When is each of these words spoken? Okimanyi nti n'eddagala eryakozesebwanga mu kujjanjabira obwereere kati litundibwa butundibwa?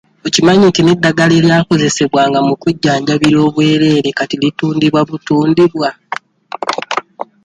Okimanyi 0.27 0.63
nti 0.69 0.81
n'eddagala 0.83 1.33
eryakozesebwanga 1.39 2.39
mu 2.47 2.53
kujjanjabira 2.61 3.37
obwereere 3.47 4.09
kati 4.17 4.35
litundibwa 4.41 5.01
butundibwa? 5.09 5.89